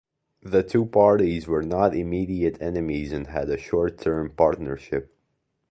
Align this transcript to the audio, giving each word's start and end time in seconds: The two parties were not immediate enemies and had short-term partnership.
The 0.41 0.63
two 0.63 0.87
parties 0.87 1.45
were 1.47 1.61
not 1.61 1.95
immediate 1.95 2.59
enemies 2.59 3.11
and 3.13 3.27
had 3.27 3.55
short-term 3.59 4.31
partnership. 4.35 5.15